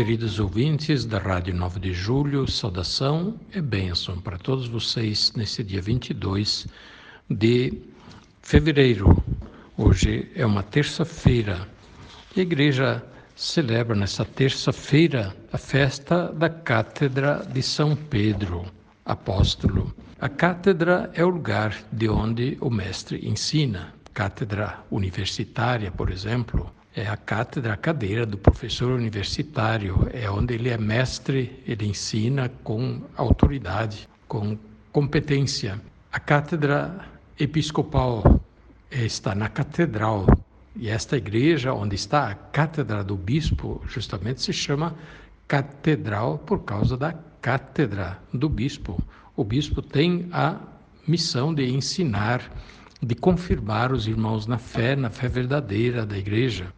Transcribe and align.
Queridos 0.00 0.40
ouvintes 0.40 1.04
da 1.04 1.18
Rádio 1.18 1.54
9 1.54 1.78
de 1.78 1.92
Julho, 1.92 2.50
saudação 2.50 3.38
e 3.54 3.60
bênção 3.60 4.18
para 4.18 4.38
todos 4.38 4.66
vocês 4.66 5.34
nesse 5.36 5.62
dia 5.62 5.82
22 5.82 6.66
de 7.28 7.82
fevereiro. 8.40 9.22
Hoje 9.76 10.32
é 10.34 10.46
uma 10.46 10.62
terça-feira 10.62 11.68
a 12.34 12.40
igreja 12.40 13.04
celebra 13.36 13.94
nessa 13.94 14.24
terça-feira 14.24 15.36
a 15.52 15.58
festa 15.58 16.32
da 16.32 16.48
Cátedra 16.48 17.46
de 17.52 17.62
São 17.62 17.94
Pedro, 17.94 18.64
apóstolo. 19.04 19.94
A 20.18 20.30
cátedra 20.30 21.10
é 21.12 21.22
o 21.22 21.28
lugar 21.28 21.76
de 21.92 22.08
onde 22.08 22.56
o 22.62 22.70
mestre 22.70 23.20
ensina. 23.28 23.92
Cátedra 24.14 24.82
universitária, 24.90 25.90
por 25.90 26.08
exemplo, 26.10 26.72
é 26.94 27.06
a 27.06 27.16
cátedra, 27.16 27.74
a 27.74 27.76
cadeira 27.76 28.26
do 28.26 28.36
professor 28.36 28.90
universitário, 28.92 30.08
é 30.12 30.28
onde 30.30 30.54
ele 30.54 30.68
é 30.68 30.76
mestre, 30.76 31.62
ele 31.66 31.86
ensina 31.86 32.48
com 32.64 33.02
autoridade, 33.16 34.08
com 34.26 34.58
competência. 34.90 35.80
A 36.12 36.18
cátedra 36.18 37.04
episcopal 37.38 38.40
está 38.90 39.34
na 39.34 39.48
catedral, 39.48 40.26
e 40.74 40.88
esta 40.88 41.16
igreja, 41.16 41.72
onde 41.72 41.94
está 41.94 42.28
a 42.28 42.34
cátedra 42.34 43.04
do 43.04 43.16
bispo, 43.16 43.80
justamente 43.86 44.42
se 44.42 44.52
chama 44.52 44.94
catedral 45.46 46.38
por 46.38 46.64
causa 46.64 46.96
da 46.96 47.12
cátedra 47.40 48.18
do 48.32 48.48
bispo. 48.48 49.02
O 49.36 49.44
bispo 49.44 49.80
tem 49.80 50.28
a 50.32 50.56
missão 51.06 51.54
de 51.54 51.68
ensinar, 51.70 52.50
de 53.00 53.14
confirmar 53.14 53.92
os 53.92 54.06
irmãos 54.06 54.46
na 54.46 54.58
fé, 54.58 54.94
na 54.94 55.08
fé 55.08 55.28
verdadeira 55.28 56.04
da 56.04 56.18
igreja. 56.18 56.72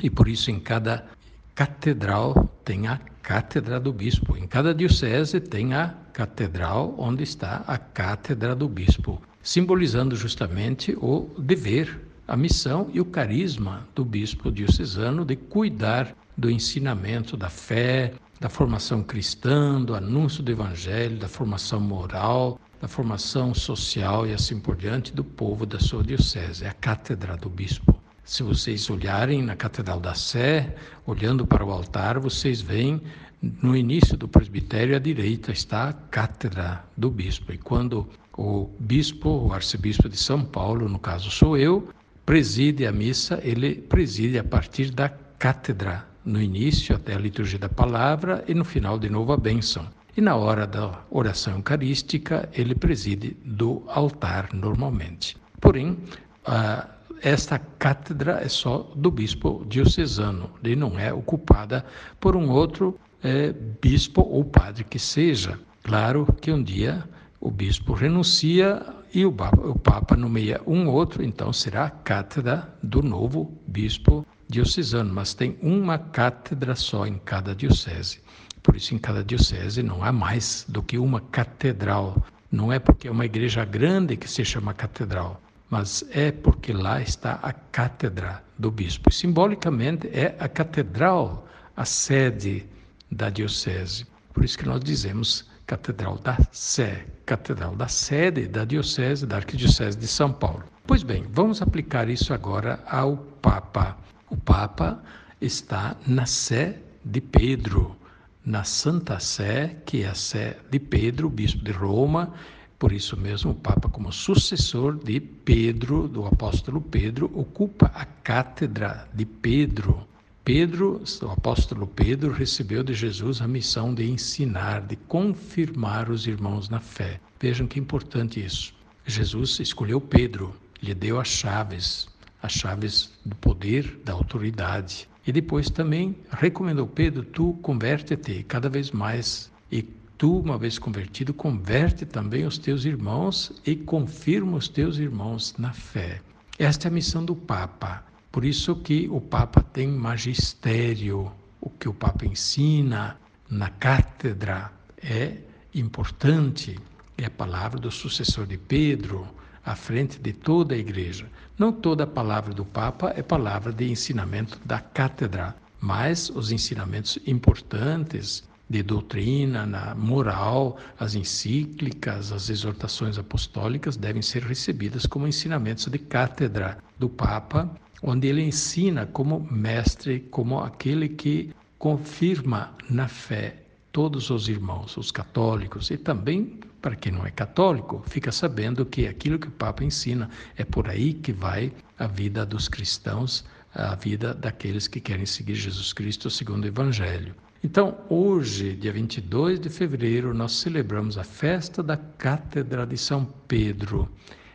E 0.00 0.08
por 0.08 0.28
isso, 0.28 0.50
em 0.50 0.60
cada 0.60 1.06
catedral 1.54 2.48
tem 2.64 2.86
a 2.86 2.98
cátedra 3.22 3.78
do 3.78 3.92
bispo. 3.92 4.36
Em 4.36 4.46
cada 4.46 4.74
diocese 4.74 5.40
tem 5.40 5.74
a 5.74 5.94
catedral 6.12 6.94
onde 6.98 7.22
está 7.22 7.62
a 7.66 7.76
cátedra 7.76 8.54
do 8.54 8.68
bispo, 8.68 9.20
simbolizando 9.42 10.16
justamente 10.16 10.96
o 11.00 11.30
dever, 11.38 12.00
a 12.26 12.36
missão 12.36 12.88
e 12.92 13.00
o 13.00 13.04
carisma 13.04 13.86
do 13.94 14.04
bispo 14.04 14.50
diocesano 14.50 15.24
de 15.24 15.36
cuidar 15.36 16.14
do 16.36 16.50
ensinamento 16.50 17.36
da 17.36 17.50
fé, 17.50 18.14
da 18.40 18.48
formação 18.48 19.02
cristã, 19.02 19.80
do 19.82 19.94
anúncio 19.94 20.42
do 20.42 20.50
evangelho, 20.50 21.18
da 21.18 21.28
formação 21.28 21.78
moral, 21.78 22.58
da 22.80 22.88
formação 22.88 23.52
social 23.52 24.26
e 24.26 24.32
assim 24.32 24.58
por 24.58 24.76
diante 24.76 25.12
do 25.12 25.22
povo 25.22 25.66
da 25.66 25.78
sua 25.78 26.02
diocese. 26.02 26.64
É 26.64 26.68
a 26.68 26.72
cátedra 26.72 27.36
do 27.36 27.50
bispo. 27.50 27.99
Se 28.30 28.44
vocês 28.44 28.88
olharem 28.88 29.42
na 29.42 29.56
Catedral 29.56 29.98
da 29.98 30.14
Sé, 30.14 30.76
olhando 31.04 31.44
para 31.44 31.64
o 31.64 31.72
altar, 31.72 32.16
vocês 32.20 32.60
veem 32.60 33.02
no 33.42 33.74
início 33.74 34.16
do 34.16 34.28
presbitério 34.28 34.94
à 34.94 35.00
direita 35.00 35.50
está 35.50 35.88
a 35.88 35.92
cátedra 35.92 36.84
do 36.96 37.10
bispo. 37.10 37.52
E 37.52 37.58
quando 37.58 38.08
o 38.38 38.70
bispo, 38.78 39.28
o 39.28 39.52
arcebispo 39.52 40.08
de 40.08 40.16
São 40.16 40.44
Paulo, 40.44 40.88
no 40.88 41.00
caso 41.00 41.28
sou 41.28 41.58
eu, 41.58 41.88
preside 42.24 42.86
a 42.86 42.92
missa, 42.92 43.40
ele 43.42 43.74
preside 43.74 44.38
a 44.38 44.44
partir 44.44 44.92
da 44.92 45.08
cátedra, 45.08 46.06
no 46.24 46.40
início 46.40 46.94
até 46.94 47.16
a 47.16 47.18
liturgia 47.18 47.58
da 47.58 47.68
palavra 47.68 48.44
e 48.46 48.54
no 48.54 48.64
final 48.64 48.96
de 48.96 49.10
novo 49.10 49.32
a 49.32 49.36
bênção. 49.36 49.88
E 50.16 50.20
na 50.20 50.36
hora 50.36 50.68
da 50.68 51.02
oração 51.10 51.56
eucarística, 51.56 52.48
ele 52.52 52.76
preside 52.76 53.36
do 53.44 53.82
altar 53.88 54.50
normalmente. 54.52 55.36
Porém, 55.60 55.98
a 56.46 56.86
esta 57.22 57.58
cátedra 57.58 58.40
é 58.42 58.48
só 58.48 58.90
do 58.94 59.10
bispo 59.10 59.64
diocesano 59.68 60.50
e 60.62 60.74
não 60.74 60.98
é 60.98 61.12
ocupada 61.12 61.84
por 62.18 62.34
um 62.34 62.48
outro 62.48 62.98
é, 63.22 63.52
bispo 63.52 64.22
ou 64.22 64.44
padre 64.44 64.84
que 64.84 64.98
seja. 64.98 65.58
Claro 65.82 66.26
que 66.40 66.50
um 66.50 66.62
dia 66.62 67.04
o 67.40 67.50
bispo 67.50 67.92
renuncia 67.92 68.82
e 69.12 69.24
o 69.24 69.32
papa, 69.32 69.66
o 69.66 69.78
papa 69.78 70.16
nomeia 70.16 70.60
um 70.66 70.88
outro, 70.88 71.22
então 71.22 71.52
será 71.52 71.86
a 71.86 71.90
cátedra 71.90 72.72
do 72.82 73.02
novo 73.02 73.58
bispo 73.66 74.26
diocesano, 74.48 75.12
mas 75.12 75.34
tem 75.34 75.58
uma 75.62 75.98
cátedra 75.98 76.74
só 76.74 77.06
em 77.06 77.18
cada 77.18 77.54
diocese. 77.54 78.20
Por 78.62 78.76
isso, 78.76 78.94
em 78.94 78.98
cada 78.98 79.24
diocese 79.24 79.82
não 79.82 80.02
há 80.04 80.12
mais 80.12 80.64
do 80.68 80.82
que 80.82 80.98
uma 80.98 81.20
catedral. 81.20 82.22
Não 82.52 82.72
é 82.72 82.78
porque 82.78 83.08
é 83.08 83.10
uma 83.10 83.24
igreja 83.24 83.64
grande 83.64 84.16
que 84.16 84.28
se 84.28 84.44
chama 84.44 84.74
catedral 84.74 85.40
mas 85.70 86.04
é 86.10 86.32
porque 86.32 86.72
lá 86.72 87.00
está 87.00 87.34
a 87.42 87.52
cátedra 87.52 88.42
do 88.58 88.70
bispo. 88.70 89.12
Simbolicamente 89.12 90.08
é 90.08 90.34
a 90.38 90.48
catedral, 90.48 91.46
a 91.76 91.84
sede 91.84 92.66
da 93.10 93.30
diocese. 93.30 94.04
Por 94.34 94.44
isso 94.44 94.58
que 94.58 94.66
nós 94.66 94.82
dizemos 94.82 95.48
Catedral 95.66 96.18
da 96.18 96.36
Sé, 96.50 97.06
Catedral 97.24 97.76
da 97.76 97.86
sede 97.86 98.48
da 98.48 98.64
diocese, 98.64 99.24
da 99.24 99.36
Arquidiocese 99.36 99.96
de 99.96 100.08
São 100.08 100.32
Paulo. 100.32 100.64
Pois 100.84 101.04
bem, 101.04 101.24
vamos 101.30 101.62
aplicar 101.62 102.08
isso 102.08 102.34
agora 102.34 102.82
ao 102.88 103.16
Papa. 103.16 103.96
O 104.28 104.36
Papa 104.36 105.00
está 105.40 105.96
na 106.04 106.26
Sé 106.26 106.78
de 107.04 107.20
Pedro, 107.20 107.96
na 108.44 108.64
Santa 108.64 109.20
Sé, 109.20 109.76
que 109.86 110.02
é 110.02 110.08
a 110.08 110.14
Sé 110.14 110.56
de 110.68 110.80
Pedro, 110.80 111.30
bispo 111.30 111.62
de 111.62 111.70
Roma, 111.70 112.34
por 112.80 112.92
isso 112.92 113.14
mesmo, 113.14 113.50
o 113.50 113.54
Papa, 113.54 113.90
como 113.90 114.10
sucessor 114.10 114.96
de 114.96 115.20
Pedro, 115.20 116.08
do 116.08 116.24
apóstolo 116.24 116.80
Pedro, 116.80 117.30
ocupa 117.34 117.92
a 117.94 118.06
cátedra 118.06 119.06
de 119.12 119.26
Pedro. 119.26 120.08
Pedro, 120.42 121.02
o 121.20 121.26
apóstolo 121.26 121.86
Pedro, 121.86 122.32
recebeu 122.32 122.82
de 122.82 122.94
Jesus 122.94 123.42
a 123.42 123.46
missão 123.46 123.92
de 123.92 124.10
ensinar, 124.10 124.80
de 124.80 124.96
confirmar 124.96 126.08
os 126.08 126.26
irmãos 126.26 126.70
na 126.70 126.80
fé. 126.80 127.20
Vejam 127.38 127.66
que 127.66 127.78
importante 127.78 128.42
isso. 128.42 128.74
Jesus 129.04 129.60
escolheu 129.60 130.00
Pedro, 130.00 130.56
lhe 130.82 130.94
deu 130.94 131.20
as 131.20 131.28
chaves, 131.28 132.08
as 132.42 132.52
chaves 132.52 133.12
do 133.26 133.36
poder, 133.36 134.00
da 134.06 134.14
autoridade. 134.14 135.06
E 135.26 135.30
depois 135.30 135.68
também 135.68 136.16
recomendou 136.32 136.86
Pedro: 136.86 137.24
tu 137.24 137.52
converte-te 137.60 138.42
cada 138.44 138.70
vez 138.70 138.90
mais 138.90 139.52
e 139.70 139.82
tu, 140.20 140.38
uma 140.38 140.58
vez 140.58 140.78
convertido, 140.78 141.32
converte 141.32 142.04
também 142.04 142.44
os 142.44 142.58
teus 142.58 142.84
irmãos 142.84 143.50
e 143.64 143.74
confirma 143.74 144.58
os 144.58 144.68
teus 144.68 144.98
irmãos 144.98 145.54
na 145.56 145.72
fé. 145.72 146.20
Esta 146.58 146.88
é 146.88 146.90
a 146.90 146.92
missão 146.92 147.24
do 147.24 147.34
Papa. 147.34 148.04
Por 148.30 148.44
isso 148.44 148.76
que 148.76 149.08
o 149.10 149.18
Papa 149.18 149.62
tem 149.62 149.88
magistério. 149.88 151.32
O 151.58 151.70
que 151.70 151.88
o 151.88 151.94
Papa 151.94 152.26
ensina 152.26 153.18
na 153.48 153.70
cátedra 153.70 154.70
é 155.02 155.38
importante. 155.74 156.78
É 157.16 157.24
a 157.24 157.30
palavra 157.30 157.80
do 157.80 157.90
sucessor 157.90 158.46
de 158.46 158.58
Pedro, 158.58 159.26
à 159.64 159.74
frente 159.74 160.18
de 160.18 160.34
toda 160.34 160.74
a 160.74 160.78
igreja. 160.78 161.30
Não 161.58 161.72
toda 161.72 162.04
a 162.04 162.06
palavra 162.06 162.52
do 162.52 162.66
Papa 162.66 163.14
é 163.16 163.22
palavra 163.22 163.72
de 163.72 163.90
ensinamento 163.90 164.60
da 164.66 164.80
cátedra, 164.80 165.56
mas 165.80 166.28
os 166.28 166.52
ensinamentos 166.52 167.18
importantes 167.26 168.49
de 168.70 168.84
doutrina, 168.84 169.66
na 169.66 169.96
moral, 169.96 170.78
as 170.98 171.16
encíclicas, 171.16 172.30
as 172.30 172.48
exortações 172.48 173.18
apostólicas 173.18 173.96
devem 173.96 174.22
ser 174.22 174.44
recebidas 174.44 175.06
como 175.06 175.26
ensinamentos 175.26 175.86
de 175.88 175.98
cátedra 175.98 176.78
do 176.96 177.08
Papa, 177.08 177.68
onde 178.00 178.28
ele 178.28 178.42
ensina 178.42 179.06
como 179.06 179.40
mestre, 179.50 180.20
como 180.30 180.60
aquele 180.60 181.08
que 181.08 181.52
confirma 181.78 182.72
na 182.88 183.08
fé 183.08 183.56
todos 183.90 184.30
os 184.30 184.48
irmãos, 184.48 184.96
os 184.96 185.10
católicos, 185.10 185.90
e 185.90 185.96
também 185.96 186.60
para 186.80 186.94
quem 186.94 187.12
não 187.12 187.26
é 187.26 187.30
católico, 187.30 188.02
fica 188.06 188.30
sabendo 188.30 188.86
que 188.86 189.06
aquilo 189.06 189.38
que 189.38 189.48
o 189.48 189.50
Papa 189.50 189.82
ensina 189.84 190.30
é 190.56 190.64
por 190.64 190.88
aí 190.88 191.12
que 191.12 191.32
vai 191.32 191.72
a 191.98 192.06
vida 192.06 192.46
dos 192.46 192.68
cristãos, 192.68 193.44
a 193.74 193.96
vida 193.96 194.32
daqueles 194.32 194.86
que 194.86 195.00
querem 195.00 195.26
seguir 195.26 195.56
Jesus 195.56 195.92
Cristo 195.92 196.30
segundo 196.30 196.64
o 196.64 196.68
Evangelho. 196.68 197.34
Então, 197.62 197.98
hoje, 198.08 198.74
dia 198.74 198.90
22 198.90 199.60
de 199.60 199.68
fevereiro, 199.68 200.32
nós 200.32 200.52
celebramos 200.52 201.18
a 201.18 201.24
festa 201.24 201.82
da 201.82 201.94
Cátedra 201.94 202.86
de 202.86 202.96
São 202.96 203.26
Pedro. 203.46 204.08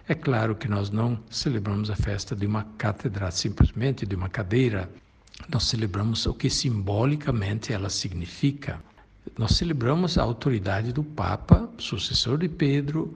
É 0.07 0.15
claro 0.15 0.55
que 0.55 0.67
nós 0.67 0.89
não 0.89 1.19
celebramos 1.29 1.91
a 1.91 1.95
festa 1.95 2.35
de 2.35 2.47
uma 2.47 2.63
cátedra, 2.79 3.29
simplesmente 3.29 4.07
de 4.07 4.15
uma 4.15 4.27
cadeira. 4.27 4.89
Nós 5.47 5.65
celebramos 5.65 6.25
o 6.25 6.33
que 6.33 6.49
simbolicamente 6.49 7.71
ela 7.71 7.91
significa. 7.91 8.81
nós 9.37 9.51
celebramos 9.51 10.17
a 10.17 10.23
autoridade 10.23 10.91
do 10.91 11.03
Papa, 11.03 11.69
sucessor 11.77 12.39
de 12.39 12.49
Pedro, 12.49 13.15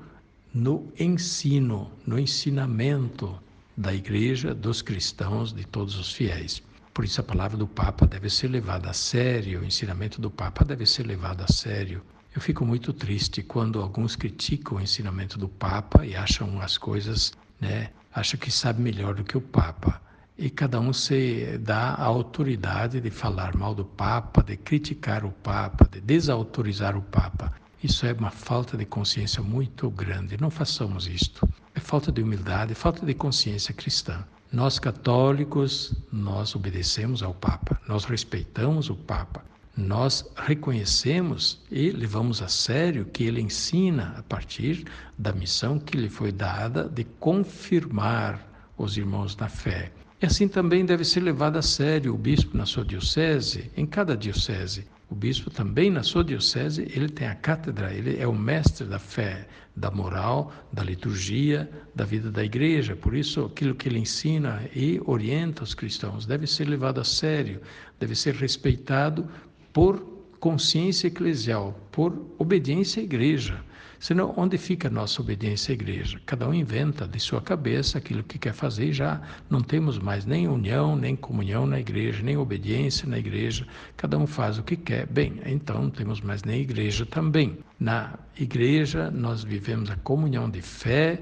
no 0.53 0.87
ensino, 0.99 1.89
no 2.05 2.19
ensinamento 2.19 3.35
da 3.75 3.91
Igreja, 3.91 4.53
dos 4.53 4.83
cristãos, 4.83 5.51
de 5.51 5.65
todos 5.65 5.97
os 5.97 6.13
fiéis. 6.13 6.61
Por 6.99 7.05
isso 7.05 7.21
a 7.21 7.23
palavra 7.23 7.55
do 7.55 7.65
Papa 7.65 8.05
deve 8.05 8.29
ser 8.29 8.49
levada 8.49 8.89
a 8.89 8.93
sério, 8.93 9.61
o 9.61 9.63
ensinamento 9.63 10.19
do 10.19 10.29
Papa 10.29 10.65
deve 10.65 10.85
ser 10.85 11.07
levado 11.07 11.41
a 11.41 11.47
sério. 11.47 12.03
Eu 12.35 12.41
fico 12.41 12.65
muito 12.65 12.91
triste 12.91 13.41
quando 13.41 13.81
alguns 13.81 14.17
criticam 14.17 14.77
o 14.77 14.81
ensinamento 14.81 15.39
do 15.39 15.47
Papa 15.47 16.05
e 16.05 16.13
acham 16.13 16.59
as 16.59 16.77
coisas, 16.77 17.31
né, 17.57 17.91
acham 18.13 18.37
que 18.37 18.51
sabe 18.51 18.81
melhor 18.81 19.15
do 19.15 19.23
que 19.23 19.37
o 19.37 19.41
Papa 19.41 20.01
e 20.37 20.49
cada 20.49 20.77
um 20.81 20.91
se 20.91 21.57
dá 21.59 21.91
a 21.91 22.03
autoridade 22.03 22.99
de 22.99 23.09
falar 23.09 23.55
mal 23.55 23.73
do 23.73 23.85
Papa, 23.85 24.43
de 24.43 24.57
criticar 24.57 25.23
o 25.23 25.31
Papa, 25.31 25.87
de 25.89 26.01
desautorizar 26.01 26.97
o 26.97 27.01
Papa. 27.01 27.53
Isso 27.81 28.05
é 28.05 28.11
uma 28.11 28.29
falta 28.29 28.75
de 28.75 28.83
consciência 28.83 29.41
muito 29.41 29.89
grande. 29.89 30.35
Não 30.37 30.49
façamos 30.49 31.07
isto. 31.07 31.47
É 31.73 31.79
falta 31.79 32.11
de 32.11 32.21
humildade, 32.21 32.73
é 32.73 32.75
falta 32.75 33.05
de 33.05 33.13
consciência 33.13 33.73
cristã. 33.73 34.21
Nós 34.51 34.79
católicos, 34.79 35.93
nós 36.11 36.55
obedecemos 36.55 37.21
ao 37.21 37.35
Papa, 37.35 37.79
nós 37.87 38.05
respeitamos 38.05 38.89
o 38.89 38.95
Papa, 38.95 39.45
nós 39.77 40.25
reconhecemos 40.35 41.61
e 41.71 41.91
levamos 41.91 42.41
a 42.41 42.47
sério 42.47 43.05
que 43.05 43.23
ele 43.23 43.41
ensina 43.41 44.15
a 44.17 44.23
partir 44.23 44.85
da 45.15 45.31
missão 45.31 45.77
que 45.77 45.95
lhe 45.95 46.09
foi 46.09 46.31
dada 46.31 46.89
de 46.89 47.03
confirmar 47.03 48.43
os 48.75 48.97
irmãos 48.97 49.37
na 49.37 49.47
fé. 49.47 49.91
E 50.19 50.25
assim 50.25 50.47
também 50.47 50.83
deve 50.83 51.05
ser 51.05 51.19
levado 51.19 51.57
a 51.57 51.61
sério 51.61 52.15
o 52.15 52.17
bispo 52.17 52.57
na 52.57 52.65
sua 52.65 52.83
diocese, 52.83 53.71
em 53.77 53.85
cada 53.85 54.17
diocese. 54.17 54.87
O 55.09 55.15
bispo 55.15 55.49
também 55.49 55.89
na 55.89 56.03
sua 56.03 56.23
diocese, 56.23 56.83
ele 56.93 57.09
tem 57.09 57.27
a 57.27 57.33
cátedra, 57.33 57.91
ele 57.91 58.19
é 58.19 58.27
o 58.27 58.33
mestre 58.33 58.85
da 58.85 58.99
fé, 58.99 59.47
da 59.75 59.89
moral, 59.89 60.53
da 60.71 60.83
liturgia, 60.83 61.69
da 61.95 62.05
vida 62.05 62.29
da 62.29 62.43
igreja. 62.43 62.95
Por 62.95 63.15
isso, 63.15 63.45
aquilo 63.45 63.73
que 63.73 63.89
ele 63.89 63.97
ensina 63.97 64.61
e 64.75 65.01
orienta 65.05 65.63
os 65.63 65.73
cristãos 65.73 66.27
deve 66.27 66.45
ser 66.45 66.65
levado 66.67 67.01
a 67.01 67.03
sério, 67.03 67.59
deve 67.99 68.13
ser 68.13 68.35
respeitado 68.35 69.27
por 69.73 70.18
consciência 70.39 71.07
eclesial, 71.07 71.77
por 71.91 72.25
obediência 72.37 73.01
à 73.01 73.03
igreja. 73.03 73.59
Senão, 73.99 74.33
onde 74.37 74.57
fica 74.57 74.87
a 74.87 74.91
nossa 74.91 75.21
obediência 75.21 75.73
à 75.73 75.75
igreja? 75.75 76.21
Cada 76.25 76.47
um 76.47 76.53
inventa 76.53 77.05
de 77.05 77.19
sua 77.19 77.41
cabeça 77.41 77.97
aquilo 77.97 78.23
que 78.23 78.39
quer 78.39 78.53
fazer 78.53 78.85
e 78.85 78.93
já 78.93 79.21
não 79.49 79.61
temos 79.61 79.99
mais 79.99 80.25
nem 80.25 80.47
união, 80.47 80.95
nem 80.95 81.17
comunhão 81.17 81.65
na 81.65 81.81
igreja, 81.81 82.23
nem 82.23 82.37
obediência 82.37 83.05
na 83.05 83.19
igreja. 83.19 83.67
Cada 83.97 84.17
um 84.17 84.25
faz 84.25 84.57
o 84.57 84.63
que 84.63 84.77
quer. 84.77 85.05
Bem, 85.05 85.41
então 85.45 85.81
não 85.83 85.89
temos 85.89 86.21
mais 86.21 86.43
nem 86.43 86.61
igreja 86.61 87.05
também. 87.05 87.57
Na 87.77 88.17
igreja, 88.37 89.11
nós 89.11 89.43
vivemos 89.43 89.91
a 89.91 89.97
comunhão 89.97 90.49
de 90.49 90.61
fé, 90.61 91.21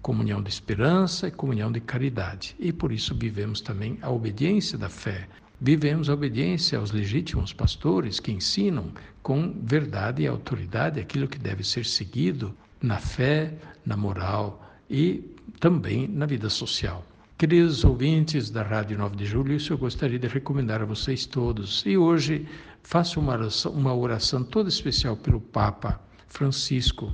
comunhão 0.00 0.40
de 0.40 0.48
esperança 0.48 1.26
e 1.26 1.32
comunhão 1.32 1.72
de 1.72 1.80
caridade. 1.80 2.54
E 2.60 2.72
por 2.72 2.92
isso 2.92 3.16
vivemos 3.16 3.60
também 3.60 3.98
a 4.00 4.10
obediência 4.10 4.78
da 4.78 4.88
fé. 4.88 5.26
Vivemos 5.60 6.10
a 6.10 6.14
obediência 6.14 6.78
aos 6.78 6.90
legítimos 6.90 7.52
pastores 7.52 8.20
que 8.20 8.30
ensinam 8.30 8.92
com 9.22 9.54
verdade 9.62 10.22
e 10.22 10.26
autoridade 10.26 11.00
aquilo 11.00 11.26
que 11.26 11.38
deve 11.38 11.64
ser 11.64 11.86
seguido 11.86 12.54
na 12.82 12.98
fé, 12.98 13.54
na 13.84 13.96
moral 13.96 14.62
e 14.88 15.24
também 15.58 16.06
na 16.06 16.26
vida 16.26 16.50
social. 16.50 17.04
Queridos 17.38 17.84
ouvintes 17.84 18.50
da 18.50 18.62
Rádio 18.62 18.98
9 18.98 19.16
de 19.16 19.24
Julho, 19.24 19.54
isso 19.54 19.72
eu 19.72 19.78
gostaria 19.78 20.18
de 20.18 20.28
recomendar 20.28 20.82
a 20.82 20.84
vocês 20.84 21.24
todos. 21.24 21.82
E 21.86 21.96
hoje 21.96 22.46
faço 22.82 23.18
uma 23.18 23.32
oração, 23.32 23.72
uma 23.72 23.94
oração 23.94 24.44
toda 24.44 24.68
especial 24.68 25.16
pelo 25.16 25.40
Papa 25.40 25.98
Francisco, 26.28 27.12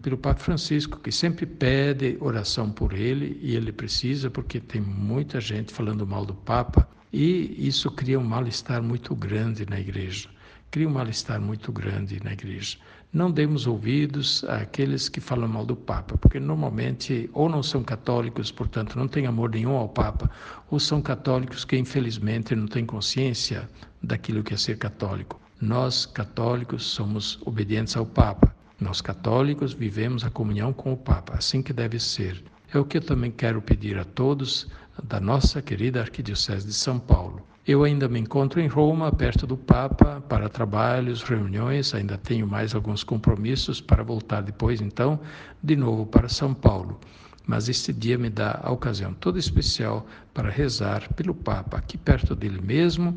pelo 0.00 0.16
Papa 0.16 0.40
Francisco, 0.40 0.98
que 0.98 1.12
sempre 1.12 1.44
pede 1.44 2.16
oração 2.20 2.70
por 2.70 2.94
ele 2.94 3.38
e 3.42 3.54
ele 3.54 3.70
precisa, 3.70 4.30
porque 4.30 4.60
tem 4.60 4.80
muita 4.80 5.40
gente 5.40 5.72
falando 5.72 6.06
mal 6.06 6.24
do 6.24 6.34
Papa 6.34 6.88
e 7.12 7.68
isso 7.68 7.90
cria 7.90 8.18
um 8.18 8.24
mal-estar 8.24 8.82
muito 8.82 9.14
grande 9.14 9.66
na 9.68 9.78
igreja. 9.78 10.28
Cria 10.70 10.88
um 10.88 10.92
mal-estar 10.92 11.40
muito 11.40 11.70
grande 11.70 12.18
na 12.24 12.32
igreja. 12.32 12.78
Não 13.12 13.30
demos 13.30 13.66
ouvidos 13.66 14.42
àqueles 14.44 15.10
que 15.10 15.20
falam 15.20 15.46
mal 15.46 15.66
do 15.66 15.76
Papa, 15.76 16.16
porque 16.16 16.40
normalmente 16.40 17.28
ou 17.34 17.46
não 17.46 17.62
são 17.62 17.84
católicos, 17.84 18.50
portanto 18.50 18.98
não 18.98 19.06
têm 19.06 19.26
amor 19.26 19.50
nenhum 19.50 19.76
ao 19.76 19.90
Papa, 19.90 20.30
ou 20.70 20.80
são 20.80 21.02
católicos 21.02 21.62
que 21.62 21.76
infelizmente 21.76 22.56
não 22.56 22.66
têm 22.66 22.86
consciência 22.86 23.68
daquilo 24.02 24.42
que 24.42 24.54
é 24.54 24.56
ser 24.56 24.78
católico. 24.78 25.38
Nós, 25.60 26.06
católicos, 26.06 26.84
somos 26.84 27.38
obedientes 27.44 27.94
ao 27.96 28.06
Papa. 28.06 28.52
Nós, 28.80 29.02
católicos, 29.02 29.74
vivemos 29.74 30.24
a 30.24 30.30
comunhão 30.30 30.72
com 30.72 30.94
o 30.94 30.96
Papa, 30.96 31.34
assim 31.36 31.62
que 31.62 31.74
deve 31.74 32.00
ser. 32.00 32.42
É 32.72 32.78
o 32.78 32.84
que 32.86 32.96
eu 32.96 33.02
também 33.02 33.30
quero 33.30 33.60
pedir 33.60 33.98
a 33.98 34.04
todos 34.04 34.66
da 35.02 35.20
nossa 35.20 35.60
querida 35.60 36.00
Arquidiocese 36.00 36.66
de 36.66 36.72
São 36.72 36.98
Paulo. 36.98 37.46
Eu 37.66 37.84
ainda 37.84 38.08
me 38.08 38.18
encontro 38.18 38.60
em 38.60 38.66
Roma, 38.66 39.12
perto 39.12 39.46
do 39.46 39.56
Papa, 39.56 40.20
para 40.28 40.48
trabalhos, 40.48 41.22
reuniões, 41.22 41.94
ainda 41.94 42.18
tenho 42.18 42.46
mais 42.46 42.74
alguns 42.74 43.04
compromissos 43.04 43.80
para 43.80 44.02
voltar 44.02 44.42
depois, 44.42 44.80
então, 44.80 45.20
de 45.62 45.76
novo 45.76 46.04
para 46.06 46.28
São 46.28 46.52
Paulo. 46.52 46.98
Mas 47.46 47.68
este 47.68 47.92
dia 47.92 48.18
me 48.18 48.30
dá 48.30 48.60
a 48.62 48.72
ocasião 48.72 49.14
toda 49.14 49.38
especial 49.38 50.06
para 50.34 50.50
rezar 50.50 51.12
pelo 51.14 51.34
Papa, 51.34 51.76
aqui 51.76 51.96
perto 51.96 52.34
dele 52.34 52.60
mesmo, 52.60 53.16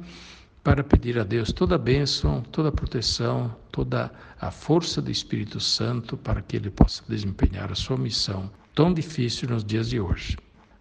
para 0.63 0.83
pedir 0.83 1.17
a 1.19 1.23
Deus 1.23 1.51
toda 1.51 1.75
a 1.75 1.79
bênção, 1.79 2.41
toda 2.51 2.69
a 2.69 2.71
proteção, 2.71 3.55
toda 3.71 4.11
a 4.39 4.51
força 4.51 5.01
do 5.01 5.11
Espírito 5.11 5.59
Santo 5.59 6.17
para 6.17 6.41
que 6.41 6.55
ele 6.55 6.69
possa 6.69 7.03
desempenhar 7.07 7.71
a 7.71 7.75
sua 7.75 7.97
missão 7.97 8.49
tão 8.73 8.93
difícil 8.93 9.49
nos 9.49 9.63
dias 9.63 9.89
de 9.89 9.99
hoje. 9.99 10.37